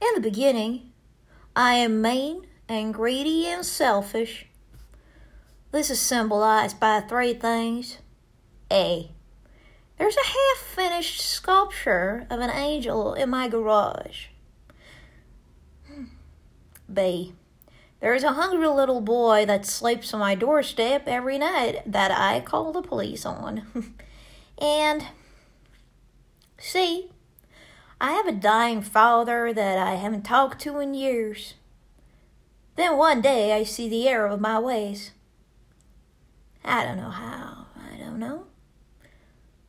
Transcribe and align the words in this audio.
In 0.00 0.08
the 0.14 0.20
beginning, 0.20 0.92
I 1.54 1.74
am 1.74 2.02
mean 2.02 2.46
and 2.68 2.92
greedy 2.92 3.46
and 3.46 3.64
selfish. 3.64 4.46
This 5.72 5.90
is 5.90 6.00
symbolized 6.00 6.78
by 6.78 7.00
three 7.00 7.34
things. 7.34 7.98
A. 8.70 9.10
There's 9.98 10.16
a 10.16 10.26
half 10.26 10.58
finished 10.58 11.20
sculpture 11.20 12.26
of 12.28 12.40
an 12.40 12.50
angel 12.50 13.14
in 13.14 13.30
my 13.30 13.48
garage. 13.48 14.26
B. 16.92 17.34
There 18.00 18.14
is 18.14 18.24
a 18.24 18.32
hungry 18.32 18.68
little 18.68 19.00
boy 19.00 19.46
that 19.46 19.64
sleeps 19.64 20.12
on 20.12 20.20
my 20.20 20.34
doorstep 20.34 21.04
every 21.06 21.38
night 21.38 21.82
that 21.90 22.10
I 22.10 22.40
call 22.40 22.72
the 22.72 22.82
police 22.82 23.24
on. 23.24 23.94
and 24.58 25.06
C. 26.58 27.10
I 28.00 28.12
have 28.12 28.26
a 28.26 28.32
dying 28.32 28.82
father 28.82 29.52
that 29.52 29.78
I 29.78 29.94
haven't 29.94 30.22
talked 30.24 30.60
to 30.62 30.78
in 30.78 30.94
years. 30.94 31.54
Then 32.76 32.98
one 32.98 33.22
day 33.22 33.54
I 33.54 33.62
see 33.62 33.88
the 33.88 34.06
error 34.06 34.26
of 34.26 34.40
my 34.40 34.58
ways. 34.58 35.12
I 36.62 36.84
don't 36.84 36.98
know 36.98 37.10
how, 37.10 37.66
I 37.74 37.96
don't 37.96 38.18
know. 38.18 38.44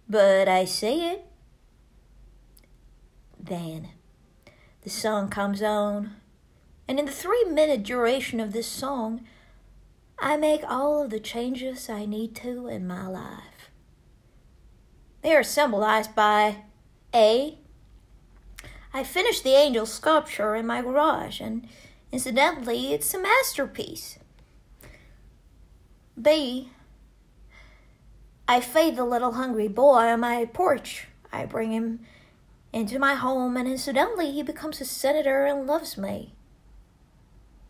But 0.09 0.49
I 0.49 0.65
see 0.65 1.05
it. 1.05 1.25
Then 3.39 3.89
the 4.81 4.89
song 4.89 5.29
comes 5.29 5.61
on, 5.61 6.15
and 6.87 6.99
in 6.99 7.05
the 7.05 7.11
three 7.11 7.45
minute 7.45 7.83
duration 7.83 8.39
of 8.41 8.51
this 8.51 8.67
song, 8.67 9.25
I 10.19 10.35
make 10.35 10.63
all 10.67 11.03
of 11.03 11.11
the 11.11 11.19
changes 11.19 11.89
I 11.89 12.05
need 12.05 12.35
to 12.37 12.67
in 12.67 12.87
my 12.87 13.07
life. 13.07 13.69
They 15.21 15.35
are 15.35 15.43
symbolized 15.43 16.15
by 16.15 16.63
A. 17.13 17.57
I 18.93 19.03
finished 19.03 19.43
the 19.43 19.55
angel 19.55 19.85
sculpture 19.85 20.55
in 20.55 20.65
my 20.65 20.81
garage, 20.81 21.39
and 21.41 21.67
incidentally, 22.11 22.93
it's 22.93 23.13
a 23.13 23.19
masterpiece. 23.19 24.17
B. 26.19 26.71
I 28.47 28.61
feed 28.61 28.95
the 28.95 29.05
little 29.05 29.33
hungry 29.33 29.67
boy 29.67 30.05
on 30.05 30.21
my 30.21 30.45
porch. 30.45 31.07
I 31.31 31.45
bring 31.45 31.71
him 31.71 31.99
into 32.71 32.97
my 32.97 33.15
home, 33.15 33.57
and 33.57 33.67
incidentally, 33.67 34.31
he 34.31 34.41
becomes 34.41 34.79
a 34.79 34.85
senator 34.85 35.45
and 35.45 35.67
loves 35.67 35.97
me. 35.97 36.33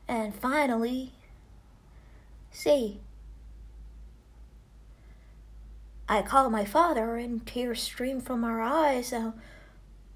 And 0.08 0.34
finally, 0.34 1.14
C. 2.52 3.00
I 6.08 6.22
call 6.22 6.50
my 6.50 6.64
father, 6.64 7.18
and 7.18 7.46
tears 7.46 7.82
stream 7.82 8.22
from 8.22 8.44
our 8.44 8.62
eyes. 8.62 9.14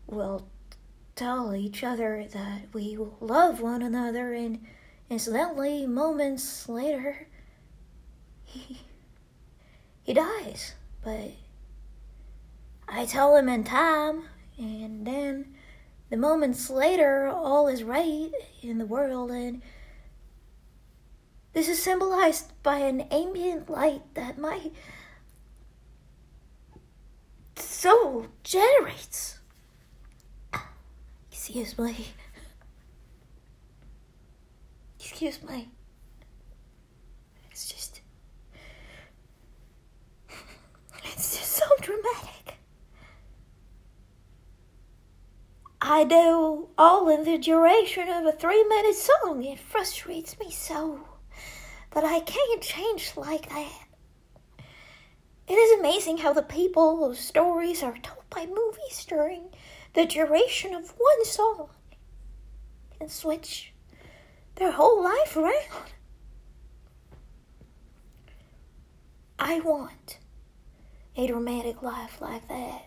We'll 0.08 0.46
tell 1.16 1.54
each 1.56 1.84
other 1.84 2.26
that 2.32 2.74
we 2.74 2.98
love 3.20 3.62
one 3.62 3.82
another, 3.82 4.34
and 4.34 4.66
incidentally, 5.10 5.86
moments 5.86 6.68
later, 6.70 7.28
he 8.44 8.82
he 10.04 10.14
dies. 10.14 10.76
But 11.04 11.32
I 12.88 13.06
tell 13.06 13.36
him 13.36 13.50
in 13.50 13.64
time, 13.64 14.24
and 14.58 15.06
then 15.06 15.56
the 16.10 16.18
moments 16.18 16.70
later, 16.70 17.28
all 17.28 17.68
is 17.68 17.84
right 17.84 18.32
in 18.62 18.78
the 18.78 18.86
world, 18.86 19.32
and 19.32 19.62
this 21.54 21.68
is 21.68 21.82
symbolized 21.82 22.52
by 22.64 22.78
an 22.78 23.02
ambient 23.02 23.70
light 23.70 24.02
that 24.14 24.38
my 24.38 24.72
soul 27.56 28.28
generates. 28.44 29.31
Excuse 31.54 31.78
me. 31.78 32.08
Excuse 34.98 35.44
me. 35.44 35.68
It's 37.52 37.68
just. 37.68 38.00
It's 41.04 41.38
just 41.38 41.52
so 41.52 41.66
dramatic. 41.82 42.56
I 45.82 46.06
do 46.06 46.70
all 46.78 47.10
in 47.10 47.26
the 47.26 47.38
duration 47.38 48.08
of 48.08 48.26
a 48.26 48.32
three 48.32 48.64
minute 48.64 48.96
song. 48.96 49.44
It 49.44 49.60
frustrates 49.60 50.40
me 50.40 50.52
so 50.52 51.06
that 51.92 52.06
I 52.06 52.22
can't 52.22 52.62
change 52.62 53.18
like 53.18 53.50
that. 53.50 53.88
It 55.50 55.56
is 55.56 55.82
amazing 55.82 56.20
how 56.20 56.32
the 56.32 56.44
people's 56.44 57.20
stories 57.20 57.84
are 57.84 57.98
told 57.98 58.21
by 58.32 58.46
movies 58.46 59.06
during 59.06 59.50
the 59.94 60.06
duration 60.06 60.74
of 60.74 60.94
one 60.98 61.26
song 61.26 61.70
and 63.00 63.12
switch 63.12 63.74
their 64.56 64.72
whole 64.72 65.04
life 65.04 65.36
around. 65.36 65.94
I 69.38 69.60
want 69.60 70.20
a 71.16 71.28
dramatic 71.28 71.82
life 71.82 72.22
like 72.22 72.48
that. 72.48 72.86